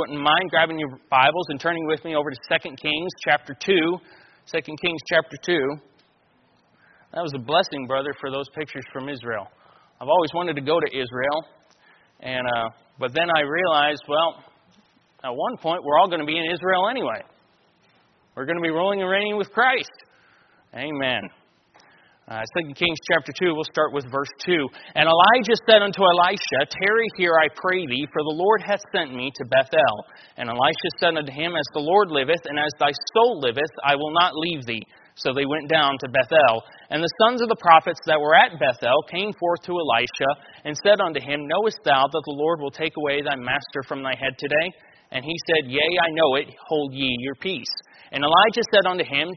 [0.00, 3.72] wouldn't mind grabbing your Bibles and turning with me over to 2 Kings chapter 2.
[4.50, 5.58] 2 Kings chapter 2.
[7.12, 9.46] That was a blessing, brother, for those pictures from Israel.
[10.00, 11.44] I've always wanted to go to Israel,
[12.20, 14.42] and uh, but then I realized, well,
[15.22, 17.20] at one point we're all going to be in Israel anyway.
[18.34, 19.92] We're going to be ruling and reigning with Christ.
[20.74, 21.28] Amen.
[22.30, 24.54] Uh, 2 Kings chapter 2, we'll start with verse 2.
[24.94, 29.10] And Elijah said unto Elisha, Tarry here, I pray thee, for the Lord hath sent
[29.10, 29.96] me to Bethel.
[30.38, 33.98] And Elisha said unto him, As the Lord liveth, and as thy soul liveth, I
[33.98, 34.86] will not leave thee.
[35.18, 36.62] So they went down to Bethel.
[36.94, 40.30] And the sons of the prophets that were at Bethel came forth to Elisha,
[40.62, 44.06] and said unto him, Knowest thou that the Lord will take away thy master from
[44.06, 44.70] thy head today?
[45.10, 47.74] And he said, Yea, I know it, hold ye your peace.
[48.14, 49.34] And Elijah said unto him,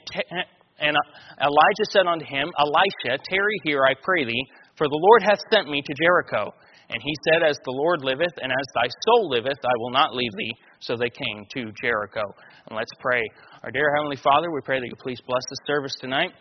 [0.80, 4.46] and uh, Elijah said unto him, Elisha, tarry here, I pray thee,
[4.78, 6.54] for the Lord hath sent me to Jericho.
[6.90, 10.16] And he said, As the Lord liveth, and as thy soul liveth, I will not
[10.16, 10.54] leave thee.
[10.80, 12.22] So they came to Jericho.
[12.68, 13.22] And let's pray.
[13.64, 16.32] Our dear Heavenly Father, we pray that you please bless the service tonight.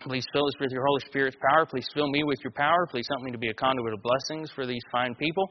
[0.00, 1.66] Please fill us with your Holy Spirit's power.
[1.66, 2.86] Please fill me with your power.
[2.90, 5.48] Please help me to be a conduit of blessings for these fine people.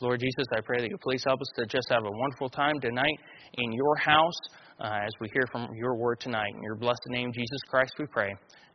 [0.00, 2.80] Lord Jesus, I pray that you please help us to just have a wonderful time
[2.80, 3.18] tonight
[3.54, 4.38] in your house
[4.80, 6.50] uh, as we hear from your word tonight.
[6.54, 8.34] In your blessed name, Jesus Christ, we pray.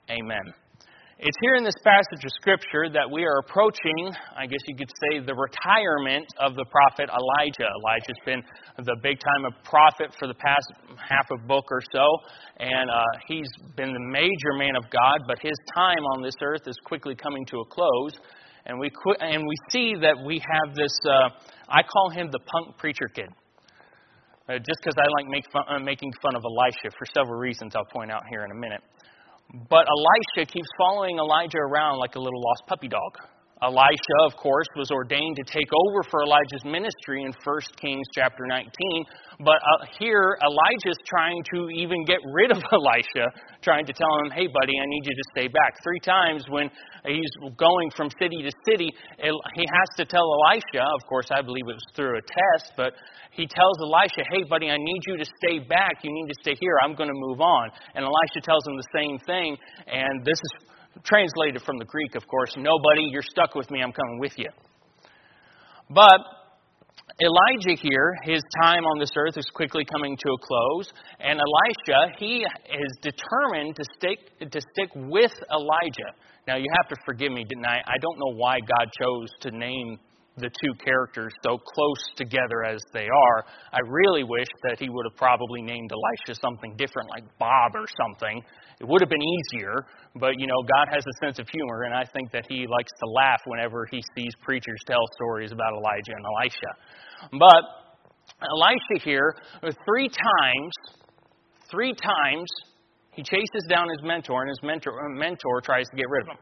[0.09, 0.62] Amen.
[1.19, 4.89] It's here in this passage of Scripture that we are approaching, I guess you could
[4.89, 7.69] say, the retirement of the prophet Elijah.
[7.69, 8.41] Elijah's been
[8.83, 10.65] the big time prophet for the past
[10.97, 12.03] half a book or so,
[12.57, 13.47] and uh, he's
[13.77, 17.45] been the major man of God, but his time on this earth is quickly coming
[17.45, 18.13] to a close.
[18.65, 18.89] And we,
[19.19, 21.29] and we see that we have this, uh,
[21.69, 23.29] I call him the punk preacher kid.
[24.49, 27.85] Uh, just because I like fun, uh, making fun of Elisha for several reasons I'll
[27.85, 28.81] point out here in a minute.
[29.53, 33.19] But Elisha keeps following Elijah around like a little lost puppy dog.
[33.63, 38.45] Elisha, of course, was ordained to take over for Elijah's ministry in 1 Kings chapter
[38.45, 38.67] 19.
[39.39, 43.31] But uh, here, Elijah's trying to even get rid of Elisha,
[43.63, 45.79] trying to tell him, hey, buddy, I need you to stay back.
[45.81, 46.69] Three times when
[47.07, 48.91] he's going from city to city,
[49.23, 52.93] he has to tell Elisha, of course, I believe it was through a test, but
[53.31, 56.03] he tells Elisha, hey, buddy, I need you to stay back.
[56.03, 56.77] You need to stay here.
[56.83, 57.69] I'm going to move on.
[57.95, 59.57] And Elisha tells him the same thing.
[59.87, 60.51] And this is
[61.03, 62.53] translated from the Greek, of course.
[62.57, 64.49] Nobody, you're stuck with me, I'm coming with you.
[65.89, 66.19] But
[67.21, 72.15] Elijah here, his time on this earth is quickly coming to a close, and Elisha,
[72.17, 76.11] he is determined to stick to stick with Elijah.
[76.47, 77.83] Now you have to forgive me tonight.
[77.85, 79.99] I don't know why God chose to name
[80.37, 83.45] the two characters so close together as they are.
[83.71, 87.85] I really wish that he would have probably named Elisha something different, like Bob or
[88.01, 88.41] something.
[88.81, 89.85] It would have been easier,
[90.15, 92.91] but you know, God has a sense of humor, and I think that he likes
[93.03, 97.37] to laugh whenever he sees preachers tell stories about Elijah and Elisha.
[97.37, 97.63] But
[98.41, 99.35] Elisha here,
[99.85, 100.71] three times,
[101.69, 102.49] three times,
[103.11, 106.37] he chases down his mentor, and his mentor, mentor tries to get rid of him.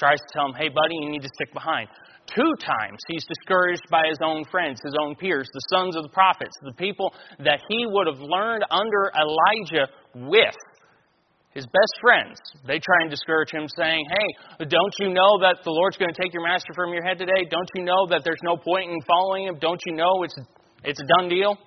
[0.00, 1.88] Tries to tell him, hey, buddy, you need to stick behind.
[2.34, 6.08] Two times he's discouraged by his own friends, his own peers, the sons of the
[6.08, 10.56] prophets, the people that he would have learned under Elijah with.
[11.52, 15.70] His best friends, they try and discourage him, saying, Hey, don't you know that the
[15.70, 17.44] Lord's going to take your master from your head today?
[17.50, 19.58] Don't you know that there's no point in following him?
[19.60, 20.38] Don't you know it's,
[20.84, 21.58] it's a done deal?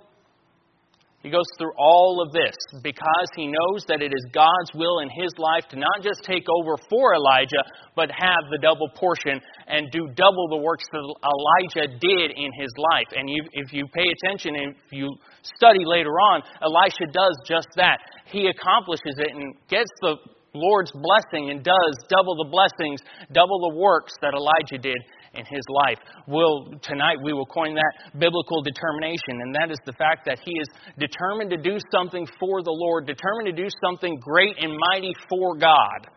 [1.24, 2.54] He goes through all of this
[2.84, 6.44] because he knows that it is God's will in his life to not just take
[6.52, 7.64] over for Elijah,
[7.96, 12.70] but have the double portion and do double the works that Elijah did in his
[12.92, 13.08] life.
[13.16, 15.16] And if you pay attention and if you
[15.56, 18.00] study later on, Elisha does just that.
[18.26, 20.18] He accomplishes it and gets the
[20.54, 23.00] Lord's blessing and does double the blessings,
[23.32, 25.00] double the works that Elijah did
[25.34, 25.98] in his life.
[26.28, 30.52] We'll, tonight we will coin that biblical determination, and that is the fact that he
[30.52, 30.68] is
[30.98, 35.58] determined to do something for the Lord, determined to do something great and mighty for
[35.58, 36.08] God.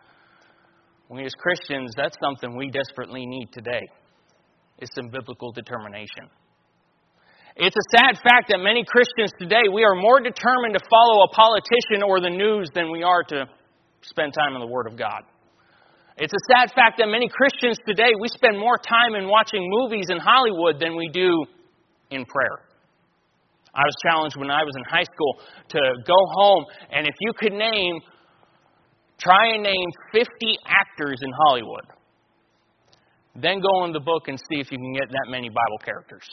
[1.09, 3.87] We as Christians, that's something we desperately need today.
[4.79, 6.29] Is some biblical determination.
[7.55, 11.29] It's a sad fact that many Christians today, we are more determined to follow a
[11.33, 13.47] politician or the news than we are to
[14.01, 15.23] spend time in the Word of God.
[16.17, 20.07] It's a sad fact that many Christians today, we spend more time in watching movies
[20.09, 21.45] in Hollywood than we do
[22.09, 22.65] in prayer.
[23.75, 25.37] I was challenged when I was in high school
[25.69, 28.01] to go home, and if you could name,
[29.19, 30.25] try and name 50
[30.65, 31.85] actors in Hollywood,
[33.35, 36.25] then go in the book and see if you can get that many Bible characters.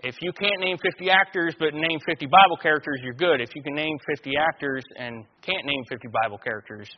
[0.00, 3.40] If you can't name 50 actors but name 50 Bible characters, you're good.
[3.40, 6.90] If you can name 50 actors and can't name 50 Bible characters,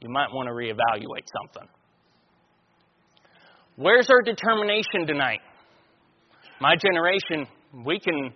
[0.00, 1.68] you might want to reevaluate something.
[3.76, 5.40] Where's our determination tonight?
[6.60, 7.46] My generation,
[7.84, 8.32] we can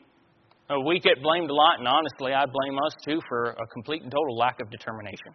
[0.71, 4.03] uh, we get blamed a lot, and honestly, I blame us too for a complete
[4.03, 5.35] and total lack of determination.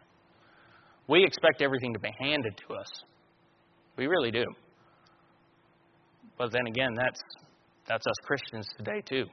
[1.07, 2.87] We expect everything to be handed to us.
[3.97, 4.45] We really do.
[6.37, 7.19] But then again, that's
[7.87, 9.25] that's us Christians today too.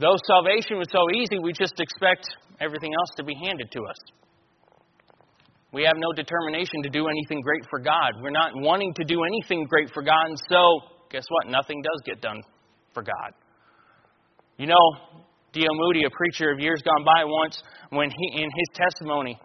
[0.00, 2.26] Though salvation was so easy, we just expect
[2.60, 3.96] everything else to be handed to us.
[5.74, 8.12] We have no determination to do anything great for God.
[8.22, 10.78] We're not wanting to do anything great for God, and so
[11.10, 11.48] guess what?
[11.48, 12.40] Nothing does get done
[12.92, 13.32] for God.
[14.56, 14.86] You know,
[15.52, 15.74] D.L.
[15.74, 17.60] Moody, a preacher of years gone by, once,
[17.90, 19.36] when he, in his testimony,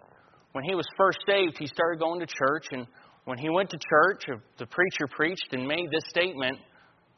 [0.52, 2.86] when he was first saved, he started going to church, and
[3.24, 6.58] when he went to church, uh, the preacher preached and made this statement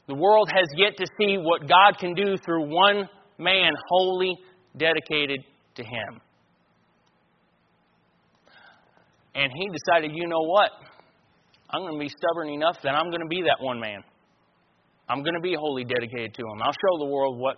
[0.06, 3.06] The world has yet to see what God can do through one
[3.38, 4.38] man wholly
[4.78, 5.40] dedicated
[5.74, 6.20] to Him.
[9.34, 10.70] And he decided, you know what?
[11.70, 14.04] I'm going to be stubborn enough that I'm going to be that one man.
[15.08, 16.62] I'm going to be wholly dedicated to Him.
[16.62, 17.56] I'll show the world what,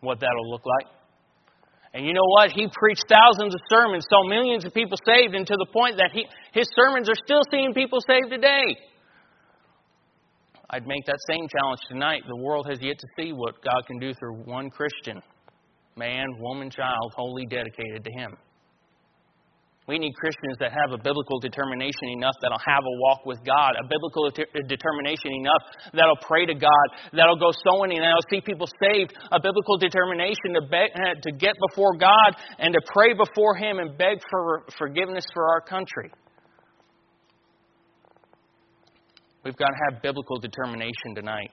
[0.00, 0.86] what that'll look like.
[1.92, 2.50] And you know what?
[2.50, 6.10] He preached thousands of sermons, saw millions of people saved, and to the point that
[6.12, 8.76] he, his sermons are still seeing people saved today.
[10.70, 12.22] I'd make that same challenge tonight.
[12.28, 15.20] The world has yet to see what God can do through one Christian
[15.96, 18.36] man, woman, child, wholly dedicated to Him.
[19.88, 23.74] We need Christians that have a biblical determination enough that'll have a walk with God,
[23.80, 25.62] a biblical determination enough
[25.92, 30.54] that'll pray to God, that'll go sowing and that'll see people saved, a biblical determination
[30.54, 34.64] to, beg, eh, to get before God and to pray before Him and beg for
[34.78, 36.12] forgiveness for our country.
[39.44, 41.50] We've got to have biblical determination tonight.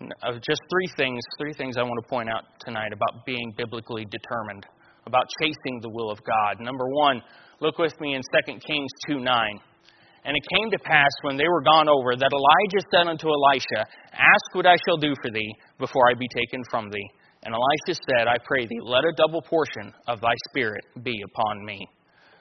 [0.00, 4.66] Just three things, three things I want to point out tonight about being biblically determined,
[5.06, 6.60] about chasing the will of God.
[6.60, 7.22] Number one,
[7.60, 9.60] look with me in 2 Kings 2 9.
[10.26, 13.84] And it came to pass when they were gone over that Elijah said unto Elisha,
[14.12, 17.08] Ask what I shall do for thee before I be taken from thee.
[17.42, 21.64] And Elisha said, I pray thee, let a double portion of thy spirit be upon
[21.66, 21.86] me.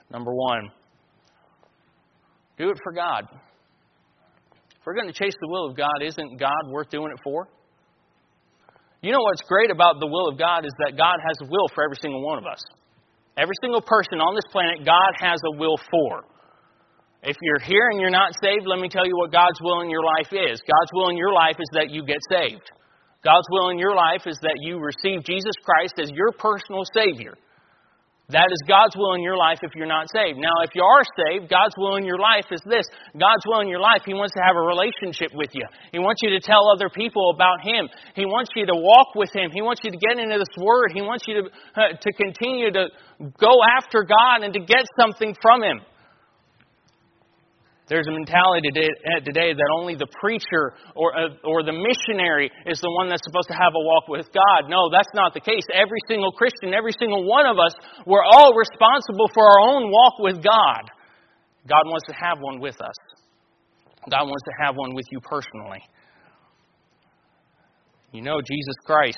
[0.09, 0.69] Number one,
[2.57, 3.25] do it for God.
[3.31, 7.49] If we're going to chase the will of God, isn't God worth doing it for?
[9.03, 11.67] You know what's great about the will of God is that God has a will
[11.75, 12.63] for every single one of us.
[13.35, 16.23] Every single person on this planet, God has a will for.
[17.21, 19.89] If you're here and you're not saved, let me tell you what God's will in
[19.91, 20.63] your life is.
[20.63, 22.63] God's will in your life is that you get saved.
[23.27, 27.35] God's will in your life is that you receive Jesus Christ as your personal Savior.
[28.33, 30.41] That is God's will in your life if you're not saved.
[30.41, 32.89] Now, if you are saved, God's will in your life is this.
[33.13, 35.61] God's will in your life, He wants to have a relationship with you.
[35.93, 37.87] He wants you to tell other people about Him.
[38.17, 39.53] He wants you to walk with Him.
[39.53, 40.97] He wants you to get into this Word.
[40.97, 42.89] He wants you to, uh, to continue to
[43.37, 45.85] go after God and to get something from Him.
[47.89, 52.89] There's a mentality today that only the preacher or, uh, or the missionary is the
[52.95, 54.69] one that's supposed to have a walk with God.
[54.71, 55.67] No, that's not the case.
[55.73, 57.75] Every single Christian, every single one of us,
[58.07, 60.87] we're all responsible for our own walk with God.
[61.67, 62.95] God wants to have one with us.
[64.09, 65.83] God wants to have one with you personally.
[68.13, 69.17] You know, Jesus Christ.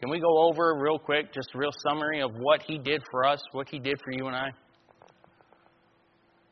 [0.00, 3.26] Can we go over real quick, just a real summary of what He did for
[3.26, 4.48] us, what He did for you and I?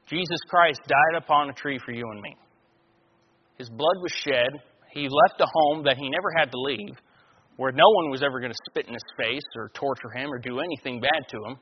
[0.08, 2.34] Jesus Christ died upon a tree for you and me.
[3.58, 4.48] His blood was shed.
[4.90, 6.96] He left a home that he never had to leave,
[7.56, 10.38] where no one was ever going to spit in his face or torture him or
[10.38, 11.56] do anything bad to him.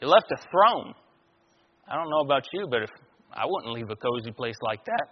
[0.00, 0.94] He left a throne.
[1.90, 2.90] I don't know about you, but if
[3.32, 5.06] I wouldn't leave a cozy place like that.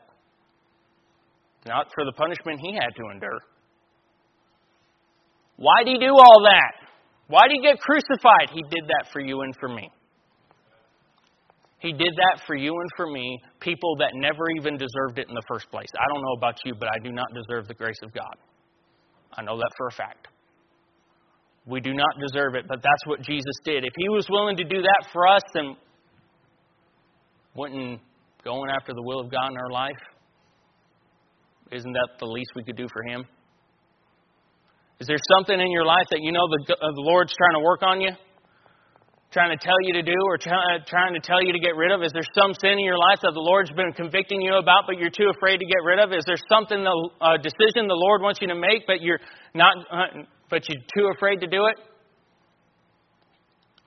[1.66, 3.40] Not for the punishment he had to endure.
[5.57, 6.88] Why did he do all that?
[7.26, 8.50] Why did he get crucified?
[8.54, 9.90] He did that for you and for me.
[11.80, 15.35] He did that for you and for me, people that never even deserved it in
[15.35, 15.88] the first place.
[15.94, 18.35] I don't know about you, but I do not deserve the grace of God.
[19.37, 20.26] I know that for a fact.
[21.66, 23.85] We do not deserve it, but that's what Jesus did.
[23.85, 25.76] If He was willing to do that for us, then
[27.54, 28.00] wouldn't
[28.44, 30.00] going after the will of God in our life,
[31.70, 33.25] isn't that the least we could do for Him?
[35.00, 37.82] Is there something in your life that you know the, the Lord's trying to work
[37.82, 38.11] on you?
[39.30, 40.56] Trying to tell you to do or try,
[40.88, 42.02] trying to tell you to get rid of?
[42.02, 44.97] Is there some sin in your life that the Lord's been convicting you about, but
[44.97, 46.12] you're too afraid to get rid of?
[46.12, 49.20] Is there something, a decision the Lord wants you to make, but you're
[49.54, 51.76] not, uh, but you're too afraid to do it?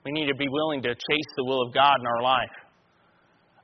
[0.05, 2.53] We need to be willing to chase the will of God in our life.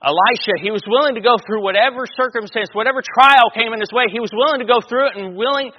[0.01, 4.05] Elisha, he was willing to go through whatever circumstance, whatever trial came in his way.
[4.13, 5.73] He was willing to go through it and willing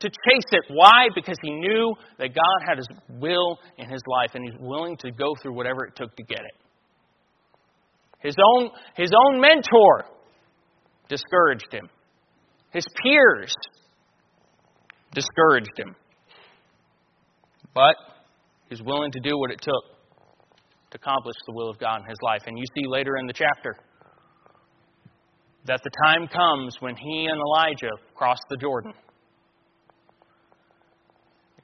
[0.00, 0.64] to chase it.
[0.68, 1.06] Why?
[1.14, 5.10] Because he knew that God had his will in his life and he's willing to
[5.10, 6.54] go through whatever it took to get it.
[8.20, 10.04] His own, his own mentor
[11.08, 11.88] discouraged him.
[12.70, 13.54] His peers
[15.12, 15.96] discouraged him.
[17.74, 17.96] But
[18.68, 19.84] he's willing to do what it took
[20.90, 22.42] to accomplish the will of God in his life.
[22.46, 23.76] And you see later in the chapter
[25.66, 28.92] that the time comes when he and Elijah cross the Jordan.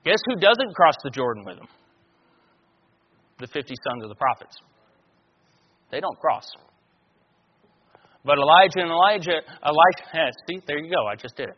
[0.07, 1.67] Guess who doesn't cross the Jordan with them?
[3.41, 4.57] The 50 sons of the prophets.
[5.91, 6.47] They don't cross.
[8.25, 11.57] But Elijah and Elijah, Elisha, see, there you go, I just did it.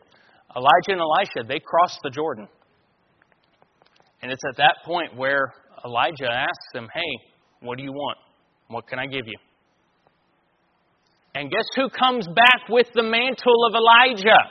[0.55, 2.47] Elijah and Elisha, they crossed the Jordan.
[4.23, 5.53] And it's at that point where
[5.85, 7.29] Elijah asks them, Hey,
[7.61, 8.17] what do you want?
[8.67, 9.37] What can I give you?
[11.35, 14.41] And guess who comes back with the mantle of Elijah?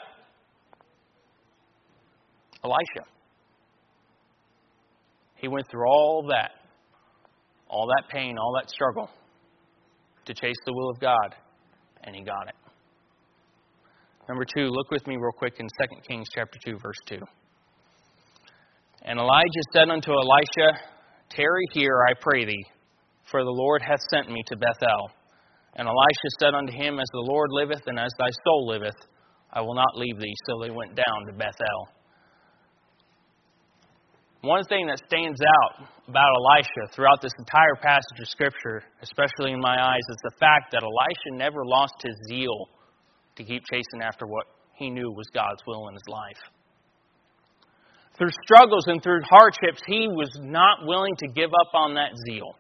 [2.65, 3.18] Elisha.
[5.39, 6.51] He went through all that,
[7.69, 9.09] all that pain, all that struggle
[10.27, 11.35] to chase the will of God,
[12.05, 12.55] and he got it.
[14.29, 17.19] Number two, look with me real quick in 2 Kings chapter 2, verse 2.
[19.03, 20.81] And Elijah said unto Elisha,
[21.31, 22.65] Tarry here, I pray thee,
[23.31, 25.11] for the Lord hath sent me to Bethel.
[25.77, 28.97] And Elisha said unto him, As the Lord liveth, and as thy soul liveth,
[29.53, 30.35] I will not leave thee.
[30.47, 31.89] So they went down to Bethel.
[34.43, 39.59] One thing that stands out about Elisha throughout this entire passage of Scripture, especially in
[39.59, 42.69] my eyes, is the fact that Elisha never lost his zeal
[43.35, 46.39] to keep chasing after what he knew was God's will in his life.
[48.17, 52.55] Through struggles and through hardships, he was not willing to give up on that zeal.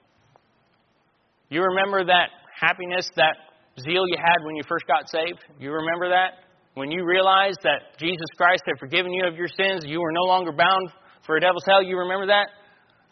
[1.48, 3.36] You remember that happiness, that
[3.80, 5.44] zeal you had when you first got saved?
[5.60, 6.42] You remember that?
[6.74, 10.26] When you realized that Jesus Christ had forgiven you of your sins, you were no
[10.26, 10.90] longer bound
[11.28, 12.48] for a devil's hell, you remember that?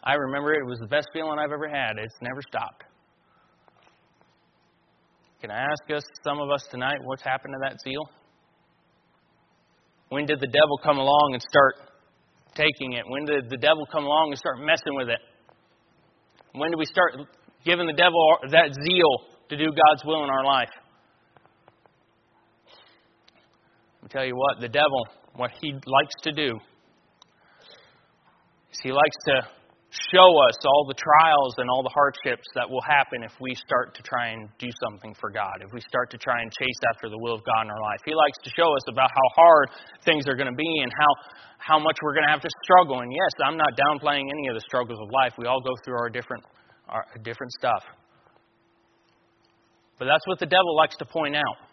[0.03, 0.61] I remember it.
[0.61, 1.99] It was the best feeling I've ever had.
[2.01, 2.83] It's never stopped.
[5.39, 8.09] Can I ask us, some of us tonight, what's happened to that zeal?
[10.09, 11.75] When did the devil come along and start
[12.55, 13.03] taking it?
[13.07, 15.19] When did the devil come along and start messing with it?
[16.53, 17.21] When did we start
[17.63, 20.73] giving the devil that zeal to do God's will in our life?
[24.01, 25.05] I'll tell you what, the devil,
[25.35, 26.57] what he likes to do
[28.83, 29.47] he likes to
[30.11, 33.95] show us all the trials and all the hardships that will happen if we start
[33.95, 37.07] to try and do something for God, if we start to try and chase after
[37.09, 38.03] the will of God in our life.
[38.03, 39.69] He likes to show us about how hard
[40.03, 41.11] things are going to be and how,
[41.57, 42.99] how much we're going to have to struggle.
[42.99, 45.33] And yes, I'm not downplaying any of the struggles of life.
[45.37, 46.43] We all go through our different,
[46.89, 47.83] our different stuff.
[49.99, 51.66] But that's what the devil likes to point out.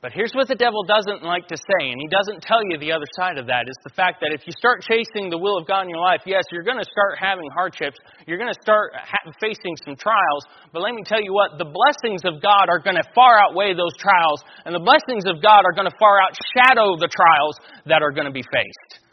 [0.00, 2.88] But here's what the devil doesn't like to say, and he doesn't tell you the
[2.88, 5.68] other side of that, is the fact that if you start chasing the will of
[5.68, 8.00] God in your life, yes, you're going to start having hardships.
[8.24, 10.48] You're going to start ha- facing some trials.
[10.72, 13.76] But let me tell you what, the blessings of God are going to far outweigh
[13.76, 18.00] those trials, and the blessings of God are going to far outshadow the trials that
[18.00, 19.04] are going to be faced.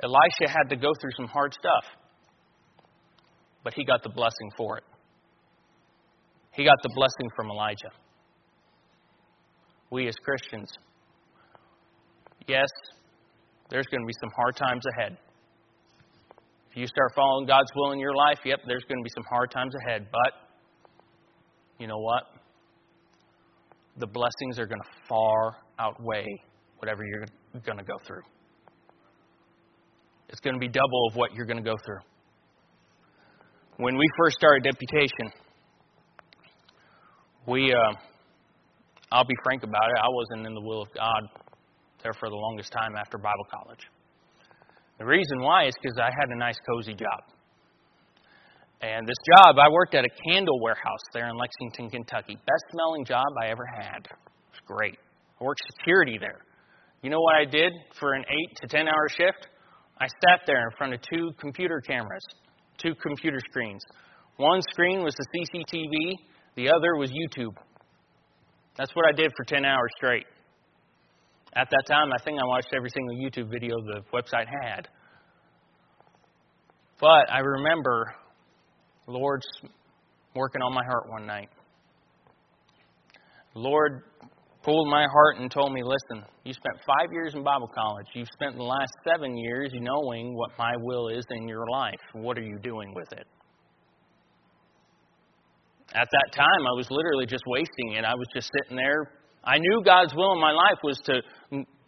[0.00, 1.84] Elisha had to go through some hard stuff,
[3.62, 4.84] but he got the blessing for it.
[6.52, 7.92] He got the blessing from Elijah
[9.90, 10.70] we as Christians,
[12.46, 12.68] yes,
[13.70, 15.16] there's going to be some hard times ahead.
[16.70, 19.24] If you start following God's will in your life, yep, there's going to be some
[19.30, 20.06] hard times ahead.
[20.10, 20.32] But
[21.78, 22.24] you know what?
[23.98, 26.26] The blessings are going to far outweigh
[26.78, 27.24] whatever you're
[27.64, 28.22] going to go through.
[30.28, 32.00] It's going to be double of what you're going to go through.
[33.78, 35.32] When we first started deputation,
[37.46, 37.72] we.
[37.72, 37.94] Uh,
[39.12, 41.22] I'll be frank about it, I wasn't in the will of God
[42.02, 43.80] there for the longest time after Bible college.
[44.98, 47.20] The reason why is because I had a nice, cozy job.
[48.82, 52.34] And this job, I worked at a candle warehouse there in Lexington, Kentucky.
[52.34, 54.04] Best smelling job I ever had.
[54.04, 54.98] It was great.
[55.40, 56.40] I worked security there.
[57.02, 59.48] You know what I did for an 8 to 10 hour shift?
[59.98, 62.22] I sat there in front of two computer cameras,
[62.78, 63.82] two computer screens.
[64.36, 66.16] One screen was the CCTV,
[66.56, 67.54] the other was YouTube.
[68.76, 70.26] That's what I did for 10 hours straight.
[71.54, 74.88] At that time, I think I watched every single YouTube video the website had.
[77.00, 78.14] But I remember
[79.06, 79.46] Lord's
[80.34, 81.48] working on my heart one night.
[83.54, 84.02] Lord
[84.62, 88.06] pulled my heart and told me, listen, you spent five years in Bible college.
[88.14, 92.00] You've spent the last seven years knowing what my will is in your life.
[92.12, 93.26] What are you doing with it?
[95.96, 98.04] At that time, I was literally just wasting it.
[98.04, 99.10] I was just sitting there.
[99.42, 101.22] I knew God's will in my life was to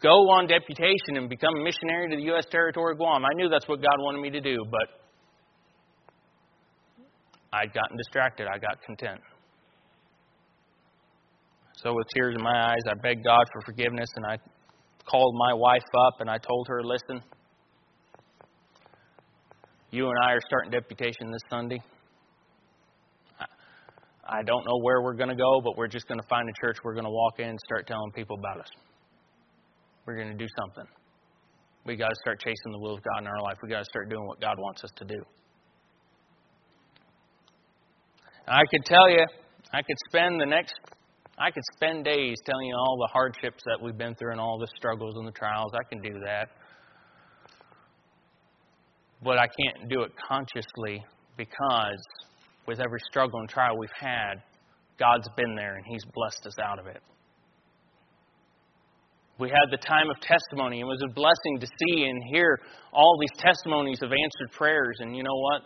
[0.01, 2.47] go on deputation and become a missionary to the U.S.
[2.51, 3.25] territory of Guam.
[3.27, 4.89] I knew that's what God wanted me to do, but
[7.53, 8.47] I'd gotten distracted.
[8.47, 9.21] I got content.
[11.83, 14.39] So, with tears in my eyes, I begged God for forgiveness and I
[15.05, 17.23] called my wife up and I told her, Listen,
[19.91, 21.83] you and I are starting deputation this Sunday.
[24.29, 26.53] I don't know where we're going to go, but we're just going to find a
[26.61, 28.69] church we're going to walk in and start telling people about us.
[30.05, 30.85] We're going to do something.
[31.87, 33.57] We got to start chasing the will of God in our life.
[33.63, 35.23] We got to start doing what God wants us to do.
[38.47, 39.25] I could tell you,
[39.73, 40.75] I could spend the next,
[41.39, 44.59] I could spend days telling you all the hardships that we've been through and all
[44.59, 45.73] the struggles and the trials.
[45.75, 46.49] I can do that.
[49.23, 51.05] But I can't do it consciously
[51.37, 52.03] because
[52.69, 54.35] with every struggle and trial we've had,
[54.99, 57.03] God's been there and He's blessed us out of it.
[59.41, 60.81] We had the time of testimony.
[60.81, 62.61] It was a blessing to see and hear
[62.93, 64.97] all these testimonies of answered prayers.
[64.99, 65.63] And you know what?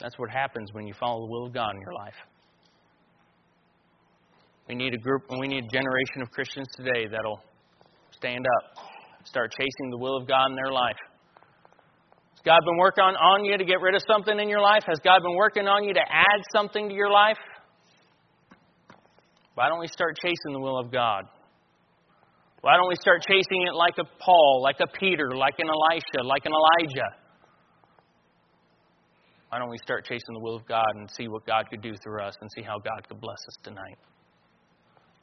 [0.00, 2.14] That's what happens when you follow the will of God in your life.
[4.66, 7.40] We need a group, and we need a generation of Christians today that'll
[8.12, 8.84] stand up,
[9.24, 10.96] start chasing the will of God in their life.
[12.44, 14.82] God been working on, on you to get rid of something in your life?
[14.86, 17.38] Has God been working on you to add something to your life?
[19.54, 21.24] Why don't we start chasing the will of God?
[22.62, 26.26] Why don't we start chasing it like a Paul, like a Peter, like an Elisha,
[26.26, 27.10] like an Elijah?
[29.50, 31.92] Why don't we start chasing the will of God and see what God could do
[32.02, 33.98] through us and see how God could bless us tonight?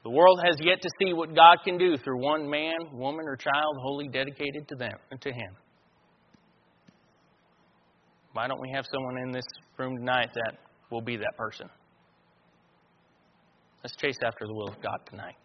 [0.03, 3.35] The world has yet to see what God can do through one man, woman, or
[3.35, 5.55] child wholly dedicated to them and to Him.
[8.33, 9.45] Why don't we have someone in this
[9.77, 10.57] room tonight that
[10.91, 11.69] will be that person?
[13.83, 15.35] Let's chase after the will of God tonight.